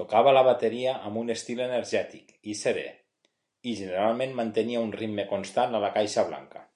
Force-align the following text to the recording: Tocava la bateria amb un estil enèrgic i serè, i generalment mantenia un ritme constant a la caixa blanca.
Tocava 0.00 0.34
la 0.38 0.42
bateria 0.48 0.92
amb 1.12 1.20
un 1.22 1.36
estil 1.36 1.62
enèrgic 1.68 2.36
i 2.54 2.58
serè, 2.64 2.86
i 3.72 3.76
generalment 3.82 4.38
mantenia 4.44 4.86
un 4.90 4.96
ritme 5.04 5.30
constant 5.34 5.80
a 5.80 5.84
la 5.88 5.94
caixa 6.00 6.32
blanca. 6.32 6.70